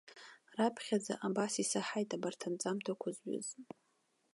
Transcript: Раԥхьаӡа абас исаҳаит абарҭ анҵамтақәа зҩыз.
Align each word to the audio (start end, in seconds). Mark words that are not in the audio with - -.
Раԥхьаӡа 0.57 1.13
абас 1.25 1.53
исаҳаит 1.63 2.09
абарҭ 2.15 2.41
анҵамтақәа 2.47 3.09
зҩыз. 3.17 3.47